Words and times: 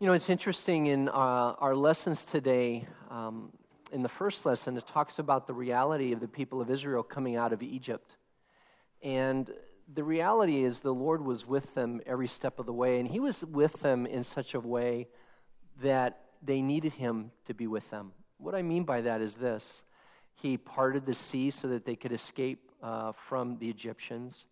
You 0.00 0.06
know, 0.06 0.12
it's 0.12 0.30
interesting 0.30 0.86
in 0.86 1.08
uh, 1.08 1.12
our 1.12 1.74
lessons 1.74 2.24
today. 2.24 2.86
Um, 3.10 3.50
in 3.90 4.04
the 4.04 4.08
first 4.08 4.46
lesson, 4.46 4.76
it 4.76 4.86
talks 4.86 5.18
about 5.18 5.48
the 5.48 5.54
reality 5.54 6.12
of 6.12 6.20
the 6.20 6.28
people 6.28 6.60
of 6.60 6.70
Israel 6.70 7.02
coming 7.02 7.34
out 7.34 7.52
of 7.52 7.64
Egypt. 7.64 8.16
And 9.02 9.50
the 9.92 10.04
reality 10.04 10.62
is, 10.62 10.82
the 10.82 10.94
Lord 10.94 11.24
was 11.24 11.48
with 11.48 11.74
them 11.74 12.00
every 12.06 12.28
step 12.28 12.60
of 12.60 12.66
the 12.66 12.72
way, 12.72 13.00
and 13.00 13.08
He 13.08 13.18
was 13.18 13.44
with 13.44 13.80
them 13.80 14.06
in 14.06 14.22
such 14.22 14.54
a 14.54 14.60
way 14.60 15.08
that 15.82 16.20
they 16.44 16.62
needed 16.62 16.92
Him 16.92 17.32
to 17.46 17.52
be 17.52 17.66
with 17.66 17.90
them. 17.90 18.12
What 18.36 18.54
I 18.54 18.62
mean 18.62 18.84
by 18.84 19.00
that 19.00 19.20
is 19.20 19.34
this 19.34 19.82
He 20.32 20.58
parted 20.58 21.06
the 21.06 21.14
sea 21.14 21.50
so 21.50 21.66
that 21.66 21.84
they 21.84 21.96
could 21.96 22.12
escape 22.12 22.70
uh, 22.84 23.10
from 23.26 23.58
the 23.58 23.68
Egyptians. 23.68 24.46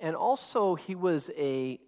And 0.00 0.16
also, 0.16 0.74
He 0.74 0.96
was 0.96 1.30
a 1.38 1.78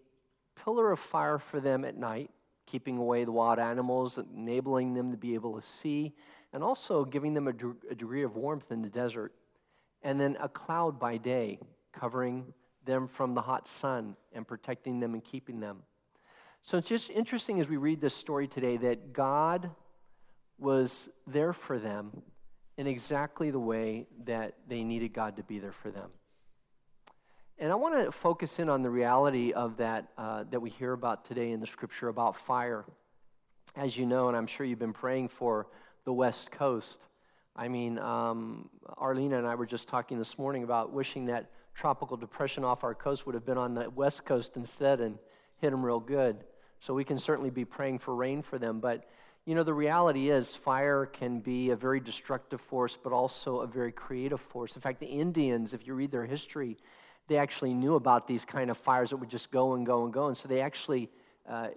pillar 0.65 0.93
of 0.93 1.01
fire 1.01 1.41
for 1.41 1.59
them 1.59 1.85
at 1.85 1.97
night 1.97 2.31
keeping 2.75 2.99
away 2.99 3.23
the 3.23 3.31
wild 3.31 3.61
animals, 3.61 4.19
enabling 4.19 4.95
them 4.95 5.13
to 5.13 5.17
be 5.17 5.35
able 5.35 5.55
to 5.55 5.65
see, 5.65 6.13
and 6.53 6.65
also 6.65 7.05
giving 7.05 7.33
them 7.33 7.47
a, 7.47 7.53
de- 7.53 7.77
a 7.89 7.95
degree 7.95 8.25
of 8.25 8.35
warmth 8.35 8.73
in 8.73 8.83
the 8.83 8.89
desert. 8.89 9.33
And 10.03 10.19
then 10.19 10.37
a 10.41 10.49
cloud 10.49 10.99
by 10.99 11.19
day, 11.19 11.61
covering 11.93 12.53
them 12.85 13.07
from 13.07 13.37
the 13.37 13.43
hot 13.43 13.69
sun 13.69 14.17
and 14.33 14.45
protecting 14.45 14.99
them 14.99 15.15
and 15.15 15.23
keeping 15.23 15.61
them. 15.61 15.85
So 16.63 16.77
it's 16.77 16.89
just 16.89 17.11
interesting 17.11 17.61
as 17.61 17.69
we 17.69 17.77
read 17.77 18.01
this 18.01 18.17
story 18.17 18.49
today 18.49 18.77
that 18.79 19.13
God 19.13 19.71
was 20.59 21.09
there 21.29 21.53
for 21.53 21.79
them 21.79 22.23
in 22.77 22.89
exactly 22.89 23.53
the 23.53 23.61
way 23.61 24.09
that 24.25 24.55
they 24.67 24.83
needed 24.83 25.13
God 25.13 25.37
to 25.37 25.45
be 25.45 25.61
there 25.61 25.71
for 25.81 25.93
them. 25.93 26.11
And 27.57 27.71
I 27.71 27.77
want 27.77 27.95
to 28.05 28.11
focus 28.11 28.59
in 28.59 28.69
on 28.69 28.83
the 28.83 28.91
reality 28.91 29.53
of 29.53 29.77
that 29.77 30.09
uh, 30.19 30.43
that 30.51 30.59
we 30.59 30.71
hear 30.71 30.93
about 30.93 31.25
today 31.25 31.53
in 31.53 31.61
the 31.61 31.69
scripture 31.69 32.09
about 32.09 32.35
fire. 32.37 32.85
As 33.77 33.97
you 33.97 34.07
know, 34.07 34.27
and 34.27 34.37
I'm 34.37 34.49
sure 34.49 34.67
you've 34.67 34.81
been 34.81 34.93
praying 34.93 35.29
for 35.29 35.69
the 36.05 36.13
West 36.13 36.51
Coast. 36.51 37.07
I 37.55 37.69
mean, 37.69 38.01
um, 38.01 38.71
Arlena 38.99 39.39
and 39.39 39.47
I 39.47 39.55
were 39.55 39.67
just 39.67 39.87
talking 39.87 40.19
this 40.19 40.37
morning 40.37 40.65
about 40.65 40.93
wishing 40.93 41.27
that 41.27 41.53
tropical 41.77 42.17
depression 42.17 42.65
off 42.65 42.83
our 42.83 42.95
coast 42.95 43.25
would 43.25 43.37
have 43.37 43.47
been 43.47 43.59
on 43.59 43.75
the 43.75 43.89
West 43.89 44.25
Coast 44.25 44.57
instead 44.57 45.01
and 45.01 45.17
hit 45.59 45.71
them 45.71 45.85
real 45.85 46.01
good. 46.01 46.43
So 46.81 46.93
we 46.93 47.05
can 47.05 47.21
certainly 47.21 47.51
be 47.51 47.65
praying 47.65 48.01
for 48.01 48.17
rain 48.17 48.43
for 48.43 48.59
them. 48.59 48.81
But, 48.81 49.05
you 49.45 49.55
know, 49.55 49.63
the 49.63 49.75
reality 49.75 50.29
is 50.29 50.57
fire 50.57 51.07
can 51.07 51.39
be 51.39 51.71
a 51.71 51.77
very 51.77 52.01
destructive 52.01 52.61
force, 52.61 52.99
but 53.01 53.13
also 53.13 53.61
a 53.61 53.67
very 53.69 53.93
creative 53.93 54.41
force. 54.41 54.75
In 54.75 54.83
fact, 54.83 54.99
the 54.99 55.07
Indians, 55.07 55.73
if 55.73 55.87
you 55.87 55.95
read 55.95 56.11
their 56.11 56.27
history, 56.27 56.79
they 57.29 57.37
actually 57.39 57.75
knew 57.75 57.95
about 57.95 58.27
these 58.27 58.45
kind 58.45 58.71
of 58.71 58.77
fires 58.77 59.11
that 59.11 59.17
would 59.17 59.31
just 59.31 59.51
go 59.51 59.75
and 59.75 59.87
go 59.87 60.05
and 60.05 60.13
go. 60.13 60.27
And 60.27 60.37
so 60.37 60.49
they 60.49 60.61
actually 60.61 61.11
uh, 61.49 61.69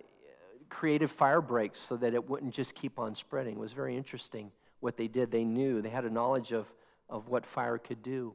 created 0.70 1.10
fire 1.10 1.42
breaks 1.42 1.80
so 1.80 1.96
that 1.98 2.14
it 2.14 2.30
wouldn't 2.30 2.54
just 2.54 2.76
keep 2.76 3.00
on 3.00 3.16
spreading. 3.16 3.56
It 3.56 3.60
was 3.60 3.74
very 3.74 3.96
interesting 3.96 4.52
what 4.80 4.98
they 4.98 5.08
did. 5.08 5.32
They 5.32 5.44
knew, 5.44 5.82
they 5.82 5.90
had 5.90 6.06
a 6.06 6.10
knowledge 6.10 6.52
of, 6.52 6.72
of 7.10 7.30
what 7.30 7.46
fire 7.46 7.78
could 7.78 8.04
do. 8.04 8.34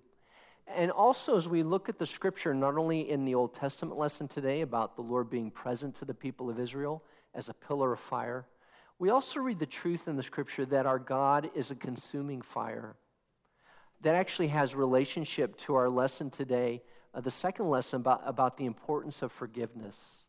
And 0.67 0.91
also, 0.91 1.37
as 1.37 1.49
we 1.49 1.63
look 1.63 1.89
at 1.89 1.99
the 1.99 2.07
scripture, 2.07 2.55
not 2.55 2.79
only 2.79 3.11
in 3.11 3.25
the 3.25 3.35
Old 3.35 3.53
Testament 3.53 3.99
lesson 3.99 4.29
today 4.29 4.61
about 4.63 4.97
the 4.97 5.03
Lord 5.03 5.29
being 5.29 5.51
present 5.51 5.95
to 5.97 6.05
the 6.05 6.15
people 6.15 6.49
of 6.49 6.59
Israel 6.59 7.03
as 7.35 7.49
a 7.49 7.55
pillar 7.55 7.93
of 7.93 8.01
fire, 8.01 8.47
we 8.99 9.11
also 9.11 9.41
read 9.41 9.59
the 9.59 9.67
truth 9.67 10.07
in 10.07 10.17
the 10.17 10.23
scripture 10.23 10.65
that 10.67 10.87
our 10.87 10.99
God 10.99 11.51
is 11.55 11.71
a 11.71 11.75
consuming 11.75 12.41
fire 12.41 12.95
that 14.03 14.15
actually 14.15 14.49
has 14.49 14.75
relationship 14.75 15.57
to 15.57 15.75
our 15.75 15.89
lesson 15.89 16.29
today 16.29 16.83
uh, 17.15 17.21
the 17.21 17.31
second 17.31 17.69
lesson 17.69 18.01
about, 18.01 18.23
about 18.25 18.57
the 18.57 18.65
importance 18.65 19.23
of 19.23 19.33
forgiveness, 19.33 20.27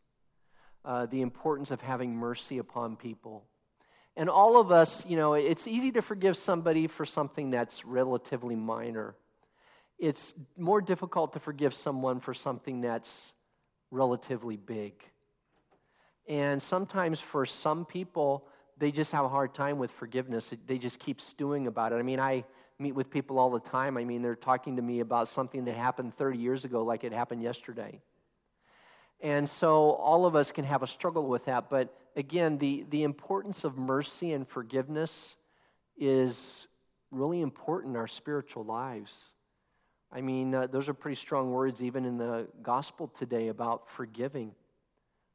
uh, 0.84 1.06
the 1.06 1.22
importance 1.22 1.70
of 1.70 1.80
having 1.80 2.14
mercy 2.14 2.58
upon 2.58 2.96
people. 2.96 3.44
And 4.16 4.28
all 4.28 4.60
of 4.60 4.70
us, 4.70 5.04
you 5.06 5.16
know, 5.16 5.34
it's 5.34 5.66
easy 5.66 5.90
to 5.92 6.02
forgive 6.02 6.36
somebody 6.36 6.86
for 6.86 7.04
something 7.04 7.50
that's 7.50 7.84
relatively 7.84 8.54
minor. 8.54 9.16
It's 9.98 10.34
more 10.56 10.80
difficult 10.80 11.32
to 11.32 11.40
forgive 11.40 11.74
someone 11.74 12.20
for 12.20 12.34
something 12.34 12.80
that's 12.80 13.32
relatively 13.90 14.56
big. 14.56 14.92
And 16.28 16.62
sometimes 16.62 17.20
for 17.20 17.44
some 17.44 17.84
people, 17.84 18.46
they 18.78 18.90
just 18.90 19.12
have 19.12 19.24
a 19.24 19.28
hard 19.28 19.54
time 19.54 19.78
with 19.78 19.90
forgiveness. 19.90 20.52
They 20.66 20.78
just 20.78 20.98
keep 20.98 21.20
stewing 21.20 21.66
about 21.66 21.92
it. 21.92 21.96
I 21.96 22.02
mean, 22.02 22.20
I 22.20 22.44
meet 22.78 22.92
with 22.92 23.10
people 23.10 23.38
all 23.38 23.50
the 23.50 23.60
time. 23.60 23.96
I 23.96 24.04
mean, 24.04 24.22
they're 24.22 24.34
talking 24.34 24.76
to 24.76 24.82
me 24.82 25.00
about 25.00 25.28
something 25.28 25.64
that 25.64 25.76
happened 25.76 26.14
30 26.14 26.38
years 26.38 26.64
ago, 26.64 26.82
like 26.82 27.04
it 27.04 27.12
happened 27.12 27.42
yesterday. 27.42 28.00
And 29.20 29.48
so 29.48 29.92
all 29.92 30.26
of 30.26 30.36
us 30.36 30.52
can 30.52 30.64
have 30.64 30.82
a 30.82 30.86
struggle 30.86 31.26
with 31.26 31.46
that. 31.46 31.70
But 31.70 31.96
again, 32.16 32.58
the, 32.58 32.84
the 32.90 33.04
importance 33.04 33.64
of 33.64 33.78
mercy 33.78 34.32
and 34.32 34.46
forgiveness 34.46 35.36
is 35.96 36.66
really 37.10 37.40
important 37.40 37.94
in 37.94 37.96
our 37.96 38.08
spiritual 38.08 38.64
lives. 38.64 39.34
I 40.12 40.20
mean, 40.20 40.54
uh, 40.54 40.66
those 40.66 40.88
are 40.88 40.94
pretty 40.94 41.16
strong 41.16 41.50
words, 41.52 41.82
even 41.82 42.04
in 42.04 42.18
the 42.18 42.48
gospel 42.62 43.08
today, 43.08 43.48
about 43.48 43.90
forgiving. 43.90 44.52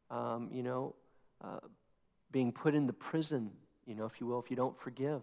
Um, 0.10 0.50
you 0.52 0.64
know, 0.64 0.96
uh, 1.44 1.60
being 2.32 2.52
put 2.52 2.76
in 2.76 2.88
the 2.88 2.94
prison, 2.94 3.52
you 3.86 3.96
know, 3.96 4.06
if 4.06 4.20
you 4.20 4.28
will, 4.28 4.40
if 4.40 4.50
you 4.50 4.56
don't 4.56 4.80
forgive. 4.80 5.22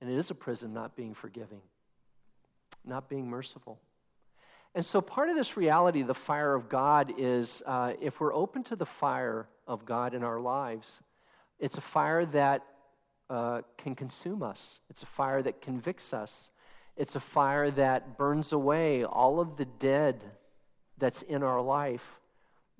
And 0.00 0.10
it 0.10 0.16
is 0.16 0.30
a 0.30 0.34
prison 0.34 0.72
not 0.72 0.96
being 0.96 1.14
forgiving, 1.14 1.62
not 2.84 3.08
being 3.08 3.28
merciful. 3.28 3.78
And 4.74 4.84
so, 4.84 5.00
part 5.00 5.30
of 5.30 5.36
this 5.36 5.56
reality, 5.56 6.02
the 6.02 6.12
fire 6.12 6.54
of 6.54 6.68
God, 6.68 7.14
is 7.16 7.62
uh, 7.64 7.94
if 8.00 8.20
we're 8.20 8.34
open 8.34 8.62
to 8.64 8.76
the 8.76 8.84
fire 8.84 9.48
of 9.66 9.86
God 9.86 10.12
in 10.12 10.22
our 10.22 10.38
lives, 10.38 11.00
it's 11.58 11.78
a 11.78 11.80
fire 11.80 12.26
that 12.26 12.62
uh, 13.30 13.62
can 13.78 13.94
consume 13.94 14.42
us, 14.42 14.80
it's 14.90 15.02
a 15.02 15.06
fire 15.06 15.42
that 15.42 15.62
convicts 15.62 16.12
us, 16.12 16.50
it's 16.96 17.16
a 17.16 17.20
fire 17.20 17.70
that 17.70 18.18
burns 18.18 18.52
away 18.52 19.02
all 19.02 19.40
of 19.40 19.56
the 19.56 19.64
dead 19.64 20.22
that's 20.98 21.22
in 21.22 21.42
our 21.42 21.60
life, 21.60 22.20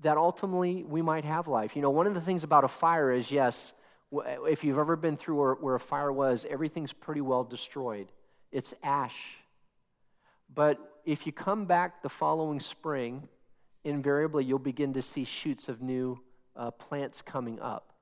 that 0.01 0.19
ultimately 0.19 0.85
we 0.85 1.03
might 1.03 1.25
have 1.25 1.49
life. 1.49 1.75
You 1.77 1.83
know, 1.83 1.91
one 1.91 2.07
of 2.07 2.15
the 2.15 2.21
things 2.21 2.45
about 2.45 2.65
a 2.65 2.69
fire 2.69 3.11
is 3.11 3.31
yes, 3.31 3.73
if 4.13 4.65
you've 4.65 4.79
ever 4.79 4.97
been 4.97 5.17
through 5.17 5.57
where, 5.61 5.75
a 5.75 5.81
fire 5.81 6.13
was, 6.13 6.47
everything's 6.49 6.93
pretty 6.93 7.21
well 7.21 7.45
destroyed. 7.45 8.09
It's 8.53 8.73
ash. 8.83 9.39
But 10.53 10.79
if 11.05 11.27
you 11.27 11.33
come 11.33 11.67
back 11.67 12.03
the 12.03 12.09
following 12.09 12.61
spring, 12.61 13.29
invariably 13.85 14.45
you'll 14.45 14.59
begin 14.59 14.93
to 14.95 15.03
see 15.03 15.25
shoots 15.25 15.69
of 15.69 15.83
new 15.83 16.21
uh, 16.55 16.71
plants 16.71 17.23
coming 17.23 17.61
up. 17.61 17.93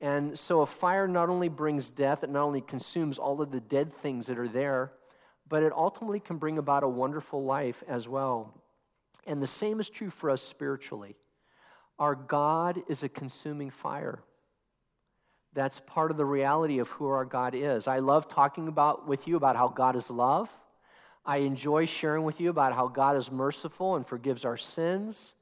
And 0.00 0.38
so 0.38 0.60
a 0.60 0.66
fire 0.66 1.08
not 1.08 1.28
only 1.28 1.48
brings 1.48 1.90
death, 1.90 2.22
it 2.22 2.30
not 2.30 2.42
only 2.42 2.60
consumes 2.60 3.18
all 3.18 3.40
of 3.40 3.50
the 3.50 3.60
dead 3.60 3.92
things 3.92 4.26
that 4.26 4.38
are 4.38 4.48
there, 4.48 4.92
but 5.48 5.62
it 5.62 5.72
ultimately 5.72 6.20
can 6.20 6.36
bring 6.36 6.58
about 6.58 6.82
a 6.82 6.88
wonderful 6.88 7.44
life 7.44 7.82
as 7.88 8.08
well. 8.08 8.62
And 9.26 9.40
the 9.40 9.46
same 9.46 9.80
is 9.80 9.88
true 9.88 10.10
for 10.10 10.30
us 10.30 10.42
spiritually. 10.42 11.16
Our 11.98 12.14
God 12.14 12.82
is 12.88 13.02
a 13.02 13.08
consuming 13.08 13.70
fire. 13.70 14.22
That's 15.56 15.80
part 15.80 16.10
of 16.10 16.18
the 16.18 16.24
reality 16.26 16.80
of 16.80 16.88
who 16.90 17.06
our 17.06 17.24
God 17.24 17.54
is. 17.54 17.88
I 17.88 18.00
love 18.00 18.28
talking 18.28 18.68
about 18.68 19.08
with 19.08 19.26
you 19.26 19.36
about 19.36 19.56
how 19.56 19.68
God 19.68 19.96
is 19.96 20.10
love. 20.10 20.54
I 21.24 21.38
enjoy 21.38 21.86
sharing 21.86 22.24
with 22.24 22.42
you 22.42 22.50
about 22.50 22.74
how 22.74 22.88
God 22.88 23.16
is 23.16 23.32
merciful 23.32 23.96
and 23.96 24.06
forgives 24.06 24.44
our 24.44 24.58
sins. 24.58 25.34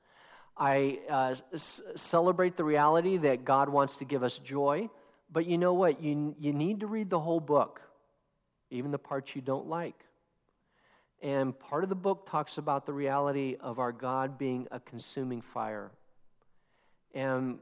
I 0.56 1.00
uh, 1.10 1.34
s- 1.52 1.80
celebrate 1.96 2.56
the 2.56 2.62
reality 2.62 3.16
that 3.16 3.44
God 3.44 3.68
wants 3.68 3.96
to 3.96 4.04
give 4.04 4.22
us 4.22 4.38
joy. 4.38 4.88
But 5.32 5.46
you 5.46 5.58
know 5.58 5.74
what? 5.74 6.00
You, 6.00 6.36
you 6.38 6.52
need 6.52 6.78
to 6.80 6.86
read 6.86 7.10
the 7.10 7.18
whole 7.18 7.40
book, 7.40 7.82
even 8.70 8.92
the 8.92 8.98
parts 9.00 9.34
you 9.34 9.42
don't 9.42 9.66
like. 9.66 9.96
And 11.22 11.58
part 11.58 11.82
of 11.82 11.88
the 11.88 11.96
book 11.96 12.30
talks 12.30 12.56
about 12.56 12.86
the 12.86 12.92
reality 12.92 13.56
of 13.58 13.80
our 13.80 13.90
God 13.90 14.38
being 14.38 14.68
a 14.70 14.78
consuming 14.78 15.42
fire. 15.42 15.90
And 17.14 17.58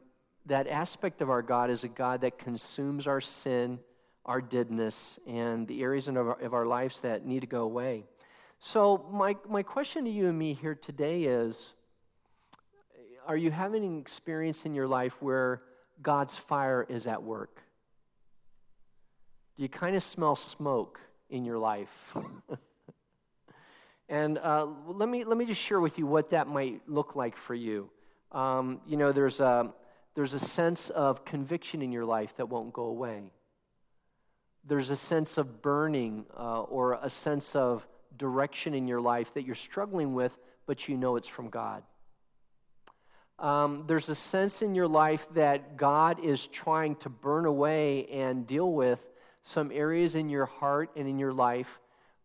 that 0.47 0.67
aspect 0.67 1.21
of 1.21 1.31
our 1.31 1.43
God 1.43 1.71
is 1.71 1.85
a 1.85 1.89
God 1.89 2.23
that 2.23 2.39
consumes 2.39 3.07
our 3.07 3.21
sin, 3.21 3.79
our 4.27 4.41
deadness, 4.41 5.19
and 5.27 5.67
the 5.69 5.83
areas 5.83 6.09
of 6.09 6.17
our, 6.17 6.41
of 6.41 6.55
our 6.55 6.67
lives 6.67 7.01
that 7.03 7.25
need 7.25 7.41
to 7.41 7.47
go 7.47 7.63
away. 7.63 8.05
So, 8.59 9.07
my, 9.11 9.37
my 9.49 9.63
question 9.63 10.05
to 10.05 10.11
you 10.11 10.29
and 10.29 10.39
me 10.39 10.55
here 10.55 10.75
today 10.75 11.25
is 11.25 11.75
Are 13.27 13.37
you 13.37 13.51
having 13.51 13.85
an 13.85 13.99
experience 13.99 14.65
in 14.65 14.75
your 14.75 14.87
life 14.87 15.21
where 15.21 15.63
God's 16.01 16.37
fire 16.37 16.87
is 16.89 17.07
at 17.07 17.23
work? 17.23 17.63
Do 19.57 19.63
you 19.63 19.69
kind 19.69 19.95
of 19.95 20.03
smell 20.03 20.37
smoke 20.37 21.01
in 21.29 21.45
your 21.45 21.59
life? 21.59 22.17
and 24.09 24.39
uh, 24.39 24.67
let, 24.87 25.09
me, 25.09 25.25
let 25.25 25.37
me 25.37 25.45
just 25.45 25.61
share 25.61 25.81
with 25.81 25.99
you 25.99 26.07
what 26.07 26.31
that 26.31 26.49
might 26.49 26.89
look 26.89 27.15
like 27.15 27.37
for 27.37 27.55
you. 27.55 27.91
Um, 28.31 28.81
you 28.87 28.97
know, 28.97 29.13
there's 29.13 29.41
a, 29.41 29.75
there's 30.15 30.35
a 30.35 30.41
sense 30.41 30.91
of 30.91 31.25
conviction 31.25 31.83
in 31.83 31.93
your 31.93 32.05
life 32.05 32.37
that 32.37 32.49
won't 32.49 32.73
go 32.73 32.85
away. 32.85 33.33
There's 34.65 34.91
a 34.91 34.97
sense 34.97 35.39
of 35.39 35.63
burning 35.63 36.27
uh, 36.37 36.63
or 36.63 36.99
a 37.01 37.11
sense 37.11 37.57
of 37.57 37.87
direction 38.17 38.75
in 38.75 38.87
your 38.87 39.01
life 39.01 39.35
that 39.35 39.45
you're 39.45 39.55
struggling 39.55 40.15
with, 40.15 40.37
but 40.67 40.89
you 40.89 40.97
know 40.97 41.17
it's 41.17 41.29
from 41.29 41.49
God. 41.49 41.83
Um, 43.39 43.85
there's 43.89 44.09
a 44.09 44.15
sense 44.15 44.63
in 44.63 44.75
your 44.75 44.87
life 44.87 45.27
that 45.35 45.77
God 45.77 46.21
is 46.25 46.47
trying 46.47 46.95
to 46.97 47.09
burn 47.09 47.45
away 47.45 48.07
and 48.07 48.47
deal 48.47 48.73
with 48.73 49.11
some 49.43 49.73
areas 49.73 50.15
in 50.15 50.29
your 50.29 50.47
heart 50.47 50.91
and 50.95 51.09
in 51.09 51.19
your 51.19 51.33
life 51.33 51.81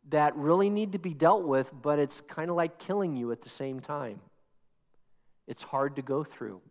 that 0.09 0.35
really 0.35 0.69
need 0.69 0.91
to 0.91 0.99
be 0.99 1.13
dealt 1.13 1.43
with, 1.43 1.69
but 1.81 1.97
it's 1.99 2.21
kind 2.21 2.49
of 2.49 2.55
like 2.55 2.77
killing 2.77 3.15
you 3.15 3.31
at 3.31 3.41
the 3.41 3.49
same 3.49 3.79
time. 3.79 4.19
It's 5.47 5.63
hard 5.63 5.95
to 5.95 6.01
go 6.01 6.23
through. 6.23 6.61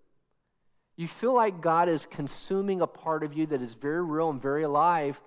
You 0.97 1.07
feel 1.07 1.35
like 1.35 1.61
God 1.61 1.89
is 1.89 2.07
consuming 2.07 2.81
a 2.81 2.87
part 2.87 3.23
of 3.23 3.35
you 3.35 3.47
that 3.47 3.61
is 3.61 3.75
very 3.75 4.03
real 4.03 4.31
and 4.31 4.41
very 4.41 4.63
alive, 4.63 5.21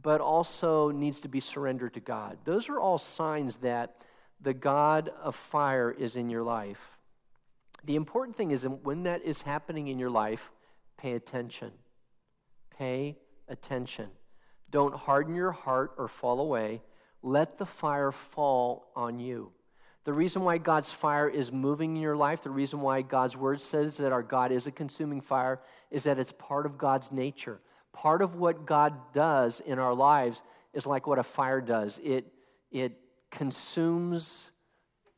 but 0.00 0.20
also 0.20 0.90
needs 0.90 1.20
to 1.20 1.28
be 1.28 1.40
surrendered 1.40 1.94
to 1.94 2.00
God. 2.00 2.38
Those 2.44 2.68
are 2.68 2.80
all 2.80 2.96
signs 2.96 3.56
that 3.56 3.96
the 4.40 4.54
God 4.54 5.10
of 5.22 5.36
fire 5.36 5.90
is 5.90 6.16
in 6.16 6.30
your 6.30 6.42
life. 6.42 6.98
The 7.84 7.96
important 7.96 8.36
thing 8.36 8.50
is 8.50 8.66
when 8.66 9.02
that 9.02 9.22
is 9.22 9.42
happening 9.42 9.88
in 9.88 9.98
your 9.98 10.10
life, 10.10 10.50
pay 10.96 11.12
attention. 11.12 11.72
Pay 12.76 13.18
attention. 13.48 14.08
Don't 14.70 14.94
harden 14.94 15.34
your 15.34 15.52
heart 15.52 15.92
or 15.98 16.08
fall 16.08 16.40
away. 16.40 16.82
Let 17.22 17.58
the 17.58 17.66
fire 17.66 18.12
fall 18.12 18.90
on 18.96 19.18
you. 19.18 19.52
The 20.04 20.12
reason 20.12 20.44
why 20.44 20.58
God's 20.58 20.92
fire 20.92 21.28
is 21.28 21.52
moving 21.52 21.96
in 21.96 22.02
your 22.02 22.16
life, 22.16 22.42
the 22.42 22.50
reason 22.50 22.80
why 22.80 23.02
God's 23.02 23.36
word 23.36 23.60
says 23.60 23.98
that 23.98 24.12
our 24.12 24.22
God 24.22 24.50
is 24.50 24.66
a 24.66 24.70
consuming 24.70 25.20
fire, 25.20 25.60
is 25.90 26.04
that 26.04 26.18
it's 26.18 26.32
part 26.32 26.64
of 26.64 26.78
God's 26.78 27.12
nature. 27.12 27.60
Part 27.92 28.22
of 28.22 28.36
what 28.36 28.64
God 28.64 28.94
does 29.12 29.60
in 29.60 29.78
our 29.78 29.92
lives 29.92 30.42
is 30.72 30.86
like 30.86 31.06
what 31.06 31.18
a 31.18 31.22
fire 31.22 31.60
does 31.60 31.98
it, 32.02 32.32
it 32.70 32.92
consumes, 33.30 34.50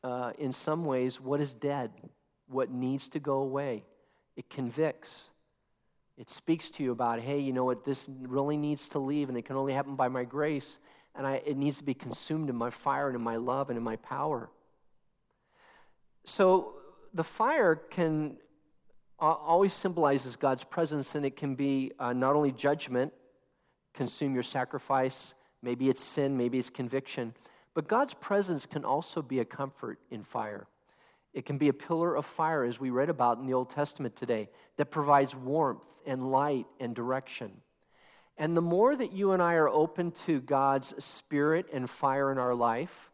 uh, 0.03 0.31
in 0.37 0.51
some 0.51 0.85
ways, 0.85 1.21
what 1.21 1.39
is 1.39 1.53
dead, 1.53 1.91
what 2.47 2.69
needs 2.69 3.07
to 3.09 3.19
go 3.19 3.39
away. 3.39 3.83
It 4.35 4.49
convicts. 4.49 5.29
It 6.17 6.29
speaks 6.29 6.69
to 6.71 6.83
you 6.83 6.91
about, 6.91 7.19
hey, 7.21 7.39
you 7.39 7.53
know 7.53 7.63
what, 7.63 7.85
this 7.85 8.09
really 8.21 8.57
needs 8.57 8.87
to 8.89 8.99
leave, 8.99 9.29
and 9.29 9.37
it 9.37 9.45
can 9.45 9.55
only 9.55 9.73
happen 9.73 9.95
by 9.95 10.09
my 10.09 10.25
grace, 10.25 10.77
and 11.15 11.25
I, 11.25 11.41
it 11.45 11.57
needs 11.57 11.77
to 11.77 11.83
be 11.83 11.93
consumed 11.93 12.49
in 12.49 12.55
my 12.55 12.69
fire 12.69 13.07
and 13.07 13.15
in 13.15 13.21
my 13.21 13.37
love 13.37 13.69
and 13.69 13.77
in 13.77 13.83
my 13.83 13.95
power. 13.97 14.49
So 16.25 16.73
the 17.13 17.23
fire 17.23 17.75
can 17.75 18.37
always 19.19 19.73
symbolizes 19.73 20.35
God's 20.35 20.63
presence, 20.63 21.15
and 21.15 21.25
it 21.25 21.35
can 21.37 21.55
be 21.55 21.91
uh, 21.99 22.13
not 22.13 22.35
only 22.35 22.51
judgment, 22.51 23.13
consume 23.93 24.33
your 24.33 24.43
sacrifice, 24.43 25.33
maybe 25.61 25.89
it's 25.89 26.01
sin, 26.01 26.35
maybe 26.37 26.59
it's 26.59 26.69
conviction, 26.69 27.33
but 27.73 27.87
God's 27.87 28.13
presence 28.13 28.65
can 28.65 28.83
also 28.83 29.21
be 29.21 29.39
a 29.39 29.45
comfort 29.45 29.99
in 30.11 30.23
fire. 30.23 30.67
It 31.33 31.45
can 31.45 31.57
be 31.57 31.69
a 31.69 31.73
pillar 31.73 32.15
of 32.15 32.25
fire, 32.25 32.63
as 32.63 32.79
we 32.79 32.89
read 32.89 33.09
about 33.09 33.39
in 33.39 33.47
the 33.47 33.53
Old 33.53 33.69
Testament 33.69 34.15
today, 34.15 34.49
that 34.77 34.91
provides 34.91 35.35
warmth 35.35 35.81
and 36.05 36.31
light 36.31 36.67
and 36.79 36.95
direction. 36.95 37.51
And 38.37 38.57
the 38.57 38.61
more 38.61 38.95
that 38.95 39.13
you 39.13 39.31
and 39.31 39.41
I 39.41 39.53
are 39.55 39.69
open 39.69 40.11
to 40.25 40.41
God's 40.41 40.93
spirit 41.03 41.67
and 41.71 41.89
fire 41.89 42.31
in 42.31 42.37
our 42.37 42.55
life, 42.55 43.11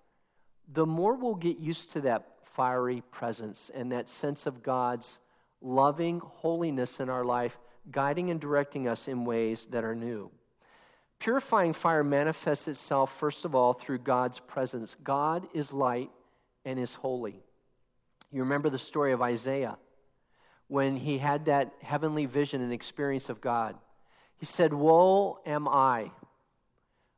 the 0.72 0.86
more 0.86 1.16
we'll 1.16 1.36
get 1.36 1.60
used 1.60 1.92
to 1.92 2.02
that 2.02 2.39
fiery 2.54 3.02
presence 3.12 3.72
and 3.74 3.92
that 3.92 4.10
sense 4.10 4.46
of 4.46 4.64
God's 4.64 5.20
loving 5.62 6.20
holiness 6.20 7.00
in 7.00 7.10
our 7.10 7.26
life, 7.26 7.58
guiding 7.92 8.30
and 8.30 8.40
directing 8.40 8.88
us 8.88 9.08
in 9.08 9.26
ways 9.26 9.66
that 9.66 9.84
are 9.84 9.96
new. 9.96 10.32
Purifying 11.20 11.74
fire 11.74 12.04
manifests 12.04 12.68
itself, 12.68 13.18
first 13.18 13.44
of 13.44 13.54
all, 13.54 13.74
through 13.74 14.00
God's 14.00 14.40
presence. 14.40 14.96
God 15.04 15.48
is 15.54 15.74
light 15.74 16.10
and 16.64 16.80
is 16.80 16.96
holy. 16.96 17.42
You 18.32 18.42
remember 18.42 18.70
the 18.70 18.78
story 18.78 19.12
of 19.12 19.22
Isaiah 19.22 19.78
when 20.68 20.96
he 20.96 21.18
had 21.18 21.46
that 21.46 21.74
heavenly 21.82 22.26
vision 22.26 22.62
and 22.62 22.72
experience 22.72 23.28
of 23.28 23.42
God. 23.42 23.76
He 24.38 24.46
said, 24.46 24.74
Woe 24.74 25.40
am 25.46 25.68
I, 25.68 26.12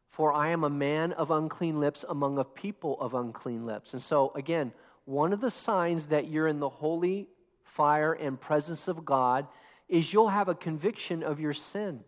for 0.09 0.33
I 0.33 0.49
am 0.49 0.63
a 0.63 0.69
man 0.69 1.11
of 1.11 1.29
unclean 1.29 1.79
lips 1.79 2.03
among 2.07 2.39
a 2.39 2.43
people 2.43 2.99
of 2.99 3.13
unclean 3.13 3.65
lips. 3.65 3.93
And 3.93 4.01
so, 4.01 4.31
again, 4.35 4.73
one 5.05 5.33
of 5.33 5.41
the 5.41 5.51
signs 5.51 6.07
that 6.07 6.27
you're 6.27 6.47
in 6.47 6.59
the 6.59 6.69
holy 6.69 7.27
fire 7.63 8.13
and 8.13 8.39
presence 8.39 8.87
of 8.87 9.05
God 9.05 9.47
is 9.89 10.13
you'll 10.13 10.29
have 10.29 10.49
a 10.49 10.55
conviction 10.55 11.23
of 11.23 11.39
your 11.39 11.53
sin. 11.53 12.03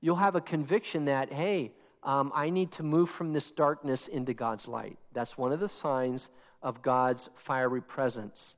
You'll 0.00 0.16
have 0.16 0.36
a 0.36 0.40
conviction 0.40 1.06
that, 1.06 1.32
hey, 1.32 1.72
um, 2.02 2.30
I 2.34 2.50
need 2.50 2.72
to 2.72 2.82
move 2.82 3.10
from 3.10 3.32
this 3.32 3.50
darkness 3.50 4.06
into 4.08 4.32
God's 4.32 4.68
light. 4.68 4.98
That's 5.12 5.36
one 5.36 5.52
of 5.52 5.60
the 5.60 5.68
signs 5.68 6.28
of 6.62 6.82
God's 6.82 7.28
fiery 7.34 7.82
presence. 7.82 8.54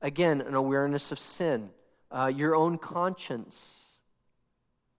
Again, 0.00 0.40
an 0.40 0.54
awareness 0.54 1.10
of 1.12 1.18
sin, 1.18 1.70
uh, 2.10 2.30
your 2.34 2.54
own 2.54 2.78
conscience. 2.78 3.80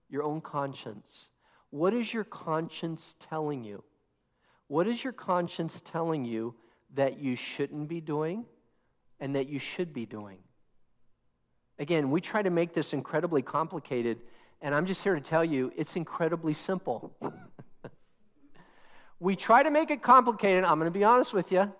Your 0.08 0.22
own 0.22 0.40
conscience. 0.40 1.30
What 1.70 1.94
is 1.94 2.12
your 2.12 2.24
conscience 2.24 3.16
telling 3.18 3.64
you? 3.64 3.82
What 4.68 4.86
is 4.86 5.02
your 5.02 5.12
conscience 5.12 5.80
telling 5.80 6.24
you 6.24 6.54
that 6.96 7.18
you 7.18 7.36
shouldn't 7.36 7.88
be 7.88 8.00
doing 8.00 8.44
and 9.20 9.36
that 9.36 9.48
you 9.48 9.58
should 9.58 9.94
be 9.94 10.04
doing? 10.04 10.38
Again, 11.78 12.10
we 12.10 12.20
try 12.20 12.42
to 12.42 12.50
make 12.50 12.72
this 12.72 12.92
incredibly 12.92 13.42
complicated, 13.42 14.18
and 14.60 14.74
I'm 14.74 14.86
just 14.86 15.02
here 15.02 15.14
to 15.14 15.20
tell 15.20 15.44
you 15.44 15.72
it's 15.76 15.96
incredibly 15.96 16.54
simple. 16.54 17.14
we 19.20 19.36
try 19.36 19.62
to 19.62 19.70
make 19.70 19.90
it 19.90 20.02
complicated. 20.02 20.64
I'm 20.64 20.78
going 20.78 20.90
to 20.90 20.98
be 20.98 21.04
honest 21.04 21.32
with 21.32 21.52
you. 21.52 21.72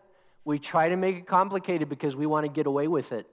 We 0.45 0.59
try 0.59 0.89
to 0.89 0.97
make 0.97 1.17
it 1.17 1.27
complicated 1.27 1.89
because 1.89 2.15
we 2.15 2.27
want 2.27 2.47
to 2.47 2.53
get 2.53 2.67
away 2.67 2.89
with 2.89 3.13
it. 3.13 3.27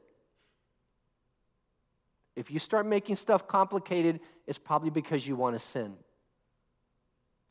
If 2.36 2.50
you 2.50 2.60
start 2.60 2.86
making 2.86 3.18
stuff 3.18 3.48
complicated, 3.48 4.20
it's 4.48 4.58
probably 4.58 4.90
because 4.90 5.28
you 5.28 5.36
want 5.36 5.56
to 5.56 5.60
sin. 5.60 5.94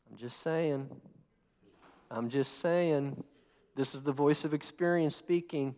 I'm 0.09 0.17
just 0.17 0.41
saying. 0.41 0.89
I'm 2.11 2.29
just 2.29 2.59
saying. 2.59 3.23
This 3.75 3.95
is 3.95 4.03
the 4.03 4.11
voice 4.11 4.45
of 4.45 4.53
experience 4.53 5.15
speaking. 5.15 5.75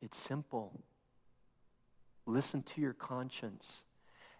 It's 0.00 0.18
simple. 0.18 0.80
Listen 2.26 2.62
to 2.62 2.80
your 2.80 2.92
conscience. 2.92 3.84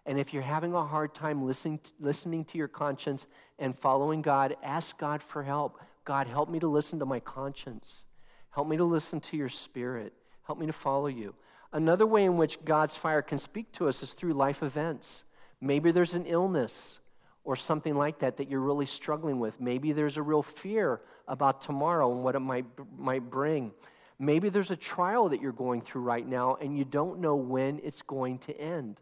And 0.05 0.19
if 0.19 0.33
you're 0.33 0.43
having 0.43 0.73
a 0.73 0.85
hard 0.85 1.15
time 1.15 1.45
listening, 1.45 1.79
listening 1.99 2.45
to 2.45 2.57
your 2.57 2.67
conscience 2.67 3.25
and 3.57 3.77
following 3.77 4.21
God, 4.21 4.55
ask 4.63 4.97
God 4.97 5.23
for 5.23 5.43
help. 5.43 5.79
God, 6.03 6.27
help 6.27 6.49
me 6.49 6.59
to 6.59 6.67
listen 6.67 6.99
to 6.99 7.05
my 7.05 7.19
conscience. 7.19 8.05
Help 8.51 8.67
me 8.67 8.77
to 8.77 8.83
listen 8.83 9.19
to 9.21 9.37
your 9.37 9.49
spirit. 9.49 10.13
Help 10.43 10.59
me 10.59 10.67
to 10.67 10.73
follow 10.73 11.07
you. 11.07 11.33
Another 11.73 12.05
way 12.05 12.23
in 12.23 12.37
which 12.37 12.63
God's 12.63 12.95
fire 12.95 13.21
can 13.21 13.39
speak 13.39 13.71
to 13.73 13.87
us 13.87 14.03
is 14.03 14.13
through 14.13 14.33
life 14.33 14.61
events. 14.61 15.25
Maybe 15.59 15.91
there's 15.91 16.13
an 16.13 16.25
illness 16.25 16.99
or 17.45 17.55
something 17.55 17.93
like 17.93 18.19
that 18.19 18.37
that 18.37 18.49
you're 18.49 18.59
really 18.59 18.87
struggling 18.87 19.39
with. 19.39 19.61
Maybe 19.61 19.93
there's 19.93 20.17
a 20.17 20.21
real 20.21 20.43
fear 20.43 20.99
about 21.27 21.61
tomorrow 21.61 22.11
and 22.11 22.23
what 22.23 22.35
it 22.35 22.39
might, 22.39 22.65
might 22.97 23.29
bring. 23.29 23.71
Maybe 24.17 24.49
there's 24.49 24.71
a 24.71 24.75
trial 24.75 25.29
that 25.29 25.41
you're 25.41 25.51
going 25.51 25.81
through 25.81 26.01
right 26.01 26.27
now 26.27 26.57
and 26.59 26.77
you 26.77 26.83
don't 26.83 27.19
know 27.19 27.35
when 27.35 27.79
it's 27.83 28.01
going 28.01 28.39
to 28.39 28.59
end. 28.59 28.99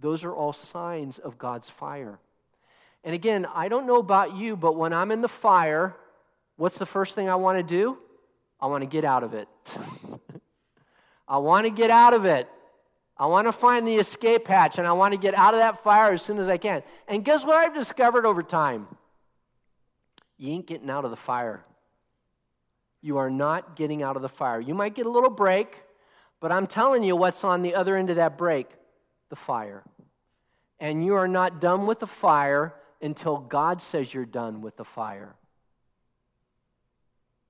Those 0.00 0.24
are 0.24 0.34
all 0.34 0.52
signs 0.52 1.18
of 1.18 1.38
God's 1.38 1.70
fire. 1.70 2.18
And 3.04 3.14
again, 3.14 3.46
I 3.54 3.68
don't 3.68 3.86
know 3.86 3.98
about 3.98 4.36
you, 4.36 4.56
but 4.56 4.76
when 4.76 4.92
I'm 4.92 5.12
in 5.12 5.20
the 5.20 5.28
fire, 5.28 5.94
what's 6.56 6.78
the 6.78 6.86
first 6.86 7.14
thing 7.14 7.28
I 7.28 7.36
want 7.36 7.58
to 7.58 7.62
do? 7.62 7.98
I 8.60 8.66
want 8.66 8.82
to 8.82 8.86
get 8.86 9.04
out 9.04 9.22
of 9.22 9.34
it. 9.34 9.48
I 11.28 11.38
want 11.38 11.66
to 11.66 11.70
get 11.70 11.90
out 11.90 12.12
of 12.12 12.24
it. 12.24 12.48
I 13.16 13.26
want 13.26 13.46
to 13.46 13.52
find 13.52 13.86
the 13.86 13.96
escape 13.96 14.48
hatch 14.48 14.78
and 14.78 14.86
I 14.86 14.92
want 14.92 15.12
to 15.12 15.18
get 15.18 15.34
out 15.34 15.54
of 15.54 15.60
that 15.60 15.84
fire 15.84 16.12
as 16.12 16.22
soon 16.22 16.38
as 16.38 16.48
I 16.48 16.56
can. 16.56 16.82
And 17.06 17.24
guess 17.24 17.44
what 17.44 17.56
I've 17.56 17.74
discovered 17.74 18.26
over 18.26 18.42
time? 18.42 18.88
You 20.36 20.52
ain't 20.52 20.66
getting 20.66 20.90
out 20.90 21.04
of 21.04 21.10
the 21.10 21.16
fire 21.16 21.64
you 23.04 23.18
are 23.18 23.28
not 23.28 23.76
getting 23.76 24.02
out 24.02 24.16
of 24.16 24.22
the 24.22 24.30
fire. 24.30 24.58
You 24.58 24.72
might 24.72 24.94
get 24.94 25.04
a 25.04 25.10
little 25.10 25.28
break, 25.28 25.82
but 26.40 26.50
I'm 26.50 26.66
telling 26.66 27.02
you 27.02 27.14
what's 27.14 27.44
on 27.44 27.60
the 27.60 27.74
other 27.74 27.98
end 27.98 28.08
of 28.08 28.16
that 28.16 28.38
break 28.38 28.66
the 29.28 29.36
fire. 29.36 29.84
And 30.80 31.04
you 31.04 31.14
are 31.14 31.28
not 31.28 31.60
done 31.60 31.86
with 31.86 32.00
the 32.00 32.06
fire 32.06 32.74
until 33.02 33.36
God 33.36 33.82
says 33.82 34.14
you're 34.14 34.24
done 34.24 34.62
with 34.62 34.78
the 34.78 34.86
fire. 34.86 35.34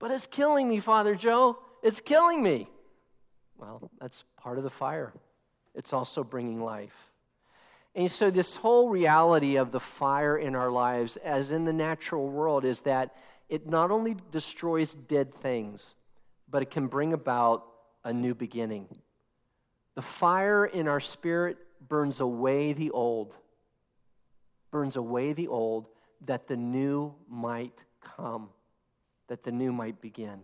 But 0.00 0.10
it's 0.10 0.26
killing 0.26 0.68
me, 0.68 0.80
Father 0.80 1.14
Joe. 1.14 1.60
It's 1.84 2.00
killing 2.00 2.42
me. 2.42 2.68
Well, 3.56 3.92
that's 4.00 4.24
part 4.36 4.58
of 4.58 4.64
the 4.64 4.70
fire. 4.70 5.12
It's 5.74 5.92
also 5.92 6.22
bringing 6.22 6.62
life. 6.62 7.10
And 7.94 8.10
so, 8.10 8.30
this 8.30 8.56
whole 8.56 8.88
reality 8.88 9.56
of 9.56 9.70
the 9.70 9.80
fire 9.80 10.36
in 10.36 10.56
our 10.56 10.70
lives, 10.70 11.16
as 11.16 11.50
in 11.52 11.64
the 11.64 11.72
natural 11.72 12.28
world, 12.28 12.64
is 12.64 12.80
that 12.82 13.14
it 13.48 13.68
not 13.68 13.90
only 13.90 14.16
destroys 14.32 14.94
dead 14.94 15.32
things, 15.32 15.94
but 16.50 16.62
it 16.62 16.70
can 16.70 16.88
bring 16.88 17.12
about 17.12 17.66
a 18.02 18.12
new 18.12 18.34
beginning. 18.34 18.88
The 19.94 20.02
fire 20.02 20.64
in 20.64 20.88
our 20.88 21.00
spirit 21.00 21.58
burns 21.88 22.20
away 22.20 22.72
the 22.72 22.90
old, 22.90 23.36
burns 24.72 24.96
away 24.96 25.32
the 25.32 25.48
old, 25.48 25.86
that 26.22 26.48
the 26.48 26.56
new 26.56 27.14
might 27.28 27.84
come, 28.00 28.48
that 29.28 29.44
the 29.44 29.52
new 29.52 29.72
might 29.72 30.00
begin. 30.00 30.42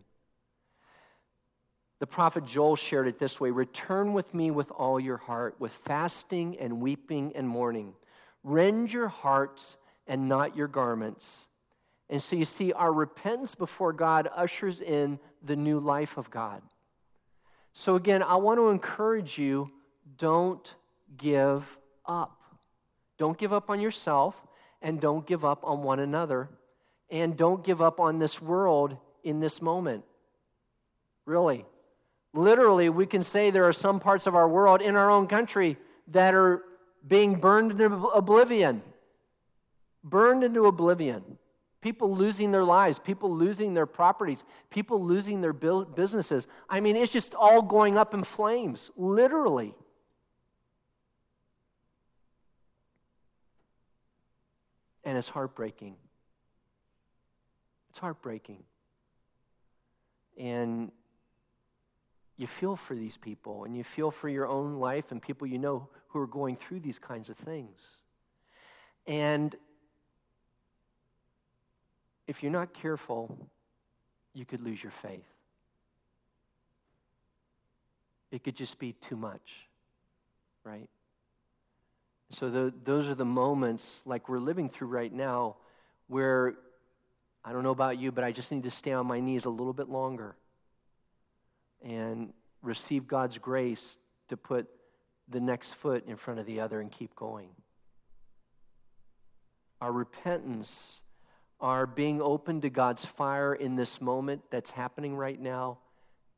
The 2.00 2.06
prophet 2.06 2.46
Joel 2.46 2.76
shared 2.76 3.06
it 3.06 3.18
this 3.18 3.38
way 3.38 3.50
Return 3.50 4.12
with 4.12 4.34
me 4.34 4.50
with 4.50 4.70
all 4.72 4.98
your 4.98 5.18
heart, 5.18 5.54
with 5.58 5.72
fasting 5.72 6.58
and 6.58 6.80
weeping 6.80 7.32
and 7.36 7.46
mourning. 7.46 7.94
Rend 8.42 8.92
your 8.92 9.08
hearts 9.08 9.76
and 10.06 10.28
not 10.28 10.56
your 10.56 10.66
garments. 10.66 11.46
And 12.08 12.20
so 12.20 12.34
you 12.34 12.44
see, 12.44 12.72
our 12.72 12.92
repentance 12.92 13.54
before 13.54 13.92
God 13.92 14.28
ushers 14.34 14.80
in 14.80 15.20
the 15.44 15.54
new 15.54 15.78
life 15.78 16.16
of 16.16 16.30
God. 16.30 16.62
So 17.72 17.94
again, 17.94 18.22
I 18.22 18.34
want 18.36 18.58
to 18.58 18.70
encourage 18.70 19.38
you 19.38 19.70
don't 20.16 20.74
give 21.16 21.64
up. 22.04 22.42
Don't 23.18 23.38
give 23.38 23.52
up 23.52 23.70
on 23.70 23.80
yourself 23.80 24.34
and 24.82 25.00
don't 25.00 25.26
give 25.26 25.44
up 25.44 25.60
on 25.62 25.82
one 25.82 26.00
another. 26.00 26.48
And 27.10 27.36
don't 27.36 27.62
give 27.62 27.82
up 27.82 28.00
on 28.00 28.18
this 28.18 28.40
world 28.40 28.96
in 29.22 29.40
this 29.40 29.60
moment. 29.60 30.04
Really. 31.26 31.66
Literally, 32.32 32.88
we 32.88 33.06
can 33.06 33.22
say 33.22 33.50
there 33.50 33.66
are 33.66 33.72
some 33.72 33.98
parts 33.98 34.26
of 34.26 34.34
our 34.34 34.48
world 34.48 34.80
in 34.80 34.94
our 34.96 35.10
own 35.10 35.26
country 35.26 35.76
that 36.08 36.34
are 36.34 36.62
being 37.06 37.34
burned 37.34 37.72
into 37.72 38.06
oblivion. 38.08 38.82
Burned 40.04 40.44
into 40.44 40.66
oblivion. 40.66 41.38
People 41.80 42.14
losing 42.14 42.52
their 42.52 42.64
lives, 42.64 42.98
people 42.98 43.34
losing 43.34 43.74
their 43.74 43.86
properties, 43.86 44.44
people 44.68 45.02
losing 45.02 45.40
their 45.40 45.52
businesses. 45.52 46.46
I 46.68 46.80
mean, 46.80 46.94
it's 46.94 47.10
just 47.10 47.34
all 47.34 47.62
going 47.62 47.96
up 47.96 48.12
in 48.12 48.22
flames, 48.22 48.90
literally. 48.96 49.74
And 55.04 55.16
it's 55.16 55.30
heartbreaking. 55.30 55.96
It's 57.88 57.98
heartbreaking. 57.98 58.62
And 60.38 60.92
you 62.40 62.46
feel 62.46 62.74
for 62.74 62.96
these 62.96 63.18
people 63.18 63.64
and 63.64 63.76
you 63.76 63.84
feel 63.84 64.10
for 64.10 64.26
your 64.26 64.46
own 64.46 64.76
life 64.76 65.10
and 65.10 65.20
people 65.20 65.46
you 65.46 65.58
know 65.58 65.86
who 66.08 66.18
are 66.18 66.26
going 66.26 66.56
through 66.56 66.80
these 66.80 66.98
kinds 66.98 67.28
of 67.28 67.36
things. 67.36 67.98
And 69.06 69.54
if 72.26 72.42
you're 72.42 72.50
not 72.50 72.72
careful, 72.72 73.36
you 74.32 74.46
could 74.46 74.62
lose 74.62 74.82
your 74.82 74.90
faith. 75.02 75.26
It 78.30 78.42
could 78.42 78.56
just 78.56 78.78
be 78.78 78.94
too 78.94 79.16
much, 79.16 79.68
right? 80.64 80.88
So, 82.30 82.48
the, 82.48 82.72
those 82.84 83.06
are 83.06 83.14
the 83.14 83.26
moments 83.26 84.02
like 84.06 84.30
we're 84.30 84.38
living 84.38 84.70
through 84.70 84.88
right 84.88 85.12
now 85.12 85.56
where 86.06 86.54
I 87.44 87.52
don't 87.52 87.64
know 87.64 87.70
about 87.70 87.98
you, 87.98 88.12
but 88.12 88.24
I 88.24 88.32
just 88.32 88.50
need 88.50 88.62
to 88.62 88.70
stay 88.70 88.92
on 88.92 89.06
my 89.06 89.20
knees 89.20 89.44
a 89.44 89.50
little 89.50 89.74
bit 89.74 89.90
longer 89.90 90.36
and 91.82 92.32
receive 92.62 93.06
God's 93.06 93.38
grace 93.38 93.98
to 94.28 94.36
put 94.36 94.68
the 95.28 95.40
next 95.40 95.74
foot 95.74 96.06
in 96.06 96.16
front 96.16 96.40
of 96.40 96.46
the 96.46 96.60
other 96.60 96.80
and 96.80 96.90
keep 96.90 97.14
going. 97.14 97.50
Our 99.80 99.92
repentance, 99.92 101.00
our 101.60 101.86
being 101.86 102.20
open 102.20 102.60
to 102.62 102.70
God's 102.70 103.04
fire 103.04 103.54
in 103.54 103.76
this 103.76 104.00
moment 104.00 104.42
that's 104.50 104.70
happening 104.70 105.16
right 105.16 105.40
now, 105.40 105.78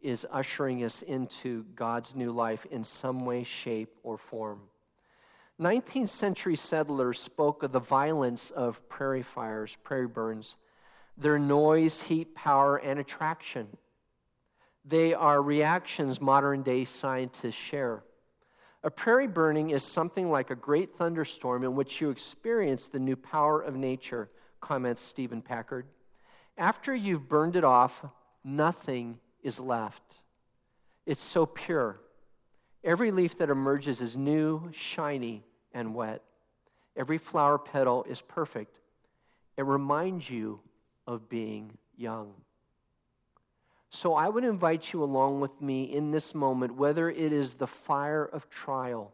is 0.00 0.26
ushering 0.30 0.84
us 0.84 1.02
into 1.02 1.64
God's 1.74 2.14
new 2.14 2.32
life 2.32 2.66
in 2.70 2.84
some 2.84 3.24
way, 3.24 3.44
shape, 3.44 3.94
or 4.02 4.18
form. 4.18 4.60
19th 5.60 6.08
century 6.08 6.56
settlers 6.56 7.20
spoke 7.20 7.62
of 7.62 7.72
the 7.72 7.78
violence 7.78 8.50
of 8.50 8.88
prairie 8.88 9.22
fires, 9.22 9.76
prairie 9.84 10.08
burns, 10.08 10.56
their 11.16 11.38
noise, 11.38 12.02
heat, 12.02 12.34
power, 12.34 12.76
and 12.76 12.98
attraction. 12.98 13.68
They 14.84 15.14
are 15.14 15.40
reactions 15.40 16.20
modern 16.20 16.62
day 16.62 16.84
scientists 16.84 17.54
share. 17.54 18.02
A 18.84 18.90
prairie 18.90 19.28
burning 19.28 19.70
is 19.70 19.84
something 19.84 20.28
like 20.30 20.50
a 20.50 20.56
great 20.56 20.96
thunderstorm 20.96 21.62
in 21.62 21.76
which 21.76 22.00
you 22.00 22.10
experience 22.10 22.88
the 22.88 22.98
new 22.98 23.14
power 23.14 23.60
of 23.60 23.76
nature, 23.76 24.28
comments 24.60 25.02
Stephen 25.02 25.40
Packard. 25.40 25.86
After 26.58 26.94
you've 26.94 27.28
burned 27.28 27.54
it 27.54 27.64
off, 27.64 28.04
nothing 28.42 29.18
is 29.42 29.60
left. 29.60 30.22
It's 31.06 31.22
so 31.22 31.46
pure. 31.46 32.00
Every 32.82 33.12
leaf 33.12 33.38
that 33.38 33.50
emerges 33.50 34.00
is 34.00 34.16
new, 34.16 34.70
shiny, 34.72 35.44
and 35.72 35.94
wet. 35.94 36.22
Every 36.96 37.18
flower 37.18 37.58
petal 37.58 38.04
is 38.08 38.20
perfect. 38.20 38.80
It 39.56 39.64
reminds 39.64 40.28
you 40.28 40.60
of 41.06 41.28
being 41.28 41.78
young. 41.96 42.34
So 43.94 44.14
I 44.14 44.30
would 44.30 44.44
invite 44.44 44.94
you 44.94 45.04
along 45.04 45.42
with 45.42 45.60
me 45.60 45.82
in 45.82 46.12
this 46.12 46.34
moment, 46.34 46.76
whether 46.76 47.10
it 47.10 47.30
is 47.30 47.54
the 47.54 47.66
fire 47.66 48.24
of 48.24 48.48
trial, 48.48 49.12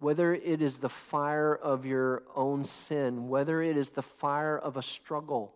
whether 0.00 0.34
it 0.34 0.60
is 0.60 0.78
the 0.78 0.90
fire 0.90 1.54
of 1.54 1.86
your 1.86 2.24
own 2.36 2.66
sin, 2.66 3.28
whether 3.28 3.62
it 3.62 3.74
is 3.74 3.88
the 3.88 4.02
fire 4.02 4.58
of 4.58 4.76
a 4.76 4.82
struggle, 4.82 5.54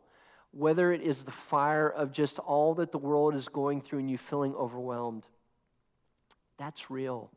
whether 0.53 0.91
it 0.91 1.03
is 1.03 1.25
the 1.25 1.31
fire 1.31 1.87
of 1.87 2.13
just 2.13 2.39
all 2.39 2.73
that 2.77 2.93
the 2.93 2.99
world 2.99 3.35
is 3.35 3.47
going 3.47 3.83
through 3.83 3.99
and 3.99 4.11
you 4.11 4.17
feeling 4.17 4.55
overwhelmed. 4.55 5.29
That's 6.57 6.91
real. 6.91 7.31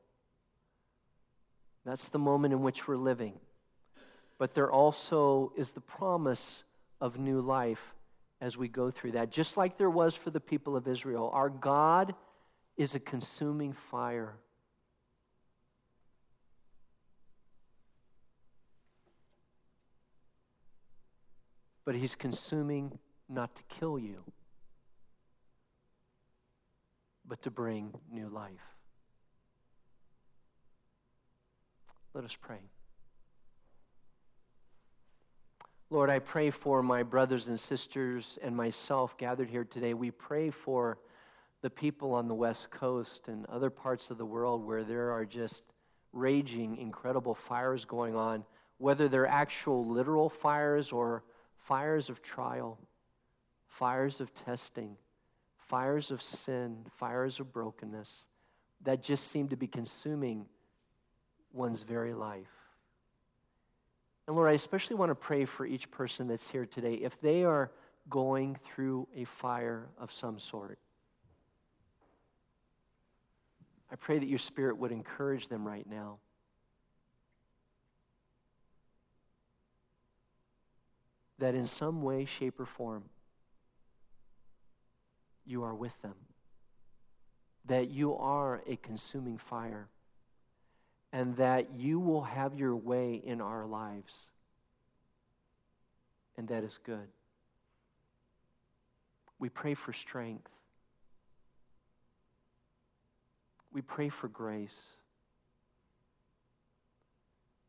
That's 1.83 2.07
the 2.07 2.17
moment 2.17 2.53
in 2.53 2.63
which 2.63 2.87
we're 2.87 2.95
living. 2.95 3.33
But 4.37 4.53
there 4.53 4.71
also 4.71 5.51
is 5.57 5.71
the 5.71 5.81
promise 5.81 6.63
of 7.01 7.19
new 7.19 7.41
life 7.41 7.93
as 8.41 8.57
we 8.57 8.67
go 8.67 8.91
through 8.91 9.11
that, 9.13 9.31
just 9.31 9.57
like 9.57 9.77
there 9.77 9.89
was 9.89 10.15
for 10.15 10.29
the 10.29 10.39
people 10.39 10.75
of 10.75 10.87
Israel. 10.87 11.29
Our 11.33 11.49
God 11.49 12.13
is 12.77 12.93
a 12.95 12.99
consuming 12.99 13.73
fire. 13.73 14.35
But 21.85 21.95
He's 21.95 22.15
consuming 22.15 22.99
not 23.29 23.55
to 23.55 23.63
kill 23.63 23.97
you, 23.97 24.23
but 27.27 27.41
to 27.43 27.51
bring 27.51 27.93
new 28.11 28.27
life. 28.27 28.51
Let 32.13 32.23
us 32.23 32.35
pray. 32.39 32.59
Lord, 35.91 36.09
I 36.09 36.17
pray 36.17 36.49
for 36.49 36.81
my 36.81 37.03
brothers 37.03 37.47
and 37.47 37.59
sisters 37.59 38.39
and 38.41 38.55
myself 38.55 39.17
gathered 39.17 39.51
here 39.51 39.63
today. 39.63 39.93
We 39.93 40.09
pray 40.09 40.49
for 40.49 40.97
the 41.61 41.69
people 41.69 42.13
on 42.15 42.27
the 42.27 42.33
West 42.33 42.71
Coast 42.71 43.27
and 43.27 43.45
other 43.45 43.69
parts 43.69 44.09
of 44.09 44.17
the 44.17 44.25
world 44.25 44.65
where 44.65 44.83
there 44.83 45.11
are 45.11 45.25
just 45.25 45.63
raging, 46.11 46.77
incredible 46.77 47.35
fires 47.35 47.85
going 47.85 48.15
on, 48.15 48.45
whether 48.79 49.07
they're 49.07 49.27
actual 49.27 49.85
literal 49.85 50.27
fires 50.27 50.91
or 50.91 51.23
fires 51.55 52.09
of 52.09 52.23
trial, 52.23 52.79
fires 53.67 54.19
of 54.19 54.33
testing, 54.33 54.97
fires 55.55 56.09
of 56.09 56.19
sin, 56.19 56.77
fires 56.97 57.39
of 57.39 57.53
brokenness 57.53 58.25
that 58.81 59.03
just 59.03 59.27
seem 59.27 59.49
to 59.49 59.55
be 59.55 59.67
consuming 59.67 60.47
one's 61.53 61.83
very 61.83 62.15
life. 62.15 62.64
And 64.27 64.35
Lord, 64.35 64.49
I 64.49 64.53
especially 64.53 64.95
want 64.95 65.11
to 65.11 65.15
pray 65.15 65.45
for 65.45 65.65
each 65.65 65.91
person 65.91 66.27
that's 66.27 66.49
here 66.49 66.65
today. 66.65 66.95
If 66.95 67.19
they 67.21 67.43
are 67.43 67.71
going 68.09 68.57
through 68.63 69.07
a 69.15 69.25
fire 69.25 69.87
of 69.99 70.11
some 70.11 70.39
sort, 70.39 70.79
I 73.91 73.95
pray 73.95 74.17
that 74.17 74.27
your 74.27 74.39
spirit 74.39 74.77
would 74.77 74.91
encourage 74.91 75.47
them 75.47 75.67
right 75.67 75.87
now. 75.87 76.17
That 81.37 81.53
in 81.53 81.67
some 81.67 82.01
way, 82.01 82.25
shape, 82.25 82.59
or 82.59 82.65
form, 82.65 83.03
you 85.45 85.63
are 85.63 85.75
with 85.75 86.01
them. 86.01 86.15
That 87.65 87.89
you 87.89 88.15
are 88.15 88.63
a 88.65 88.75
consuming 88.77 89.37
fire 89.37 89.89
and 91.15 91.37
that 91.37 91.67
you 91.77 91.97
will 91.97 92.23
have 92.23 92.55
your 92.55 92.75
way 92.75 93.13
in 93.13 93.39
our 93.39 93.65
lives. 93.65 94.27
And 96.37 96.49
that 96.49 96.65
is 96.65 96.77
good. 96.83 97.07
We 99.39 99.47
pray 99.47 99.75
for 99.75 99.93
strength. 99.93 100.51
We 103.71 103.81
pray 103.81 104.09
for 104.09 104.27
grace. 104.27 104.77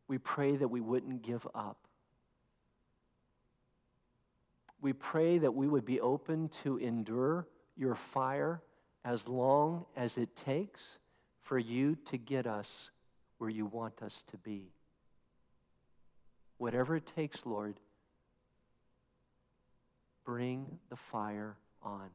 We 0.08 0.18
pray 0.18 0.56
that 0.56 0.66
we 0.66 0.80
wouldn't 0.80 1.22
give 1.22 1.46
up. 1.54 1.78
We 4.80 4.92
pray 4.92 5.38
that 5.38 5.54
we 5.54 5.68
would 5.68 5.84
be 5.84 6.00
open 6.00 6.48
to 6.64 6.78
endure 6.78 7.46
your 7.76 7.94
fire 7.94 8.60
as 9.04 9.28
long 9.28 9.86
as 9.96 10.18
it 10.18 10.34
takes 10.34 10.98
for 11.42 11.60
you 11.60 11.94
to 12.06 12.18
get 12.18 12.48
us 12.48 12.90
where 13.38 13.50
you 13.50 13.66
want 13.66 14.02
us 14.02 14.22
to 14.30 14.36
be. 14.38 14.72
Whatever 16.58 16.96
it 16.96 17.06
takes, 17.06 17.44
Lord, 17.44 17.78
bring 20.24 20.78
the 20.88 20.96
fire 20.96 21.56
on. 21.82 22.08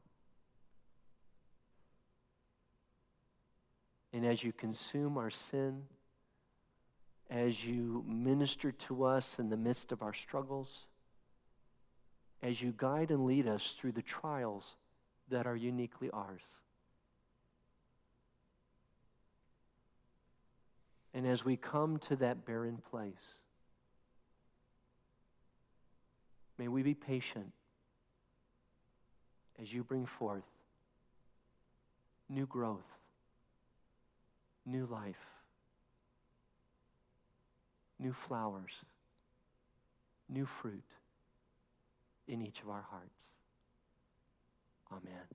And 4.13 4.25
as 4.25 4.43
you 4.43 4.51
consume 4.51 5.17
our 5.17 5.29
sin, 5.29 5.83
as 7.29 7.63
you 7.63 8.03
minister 8.05 8.71
to 8.73 9.05
us 9.05 9.39
in 9.39 9.49
the 9.49 9.57
midst 9.57 9.91
of 9.91 10.01
our 10.01 10.13
struggles, 10.13 10.87
as 12.43 12.61
you 12.61 12.73
guide 12.75 13.09
and 13.11 13.25
lead 13.25 13.47
us 13.47 13.75
through 13.79 13.93
the 13.93 14.01
trials 14.01 14.75
that 15.29 15.47
are 15.47 15.55
uniquely 15.55 16.09
ours. 16.11 16.43
And 21.13 21.27
as 21.27 21.43
we 21.43 21.57
come 21.57 21.97
to 21.99 22.15
that 22.17 22.45
barren 22.45 22.79
place, 22.89 23.39
may 26.57 26.67
we 26.67 26.83
be 26.83 26.93
patient 26.93 27.51
as 29.61 29.73
you 29.73 29.83
bring 29.83 30.05
forth 30.05 30.45
new 32.29 32.45
growth, 32.45 32.97
new 34.65 34.85
life, 34.85 35.27
new 37.99 38.13
flowers, 38.13 38.71
new 40.29 40.45
fruit 40.45 40.83
in 42.27 42.41
each 42.41 42.61
of 42.61 42.69
our 42.69 42.85
hearts. 42.89 43.21
Amen. 44.91 45.31